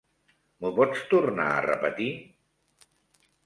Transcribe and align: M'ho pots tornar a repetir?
M'ho 0.63 0.71
pots 0.79 1.03
tornar 1.11 1.47
a 1.57 1.61
repetir? 1.67 2.11